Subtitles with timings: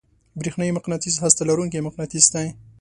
[0.39, 2.47] برېښنايي مقناطیس هسته لرونکی مقناطیس دی.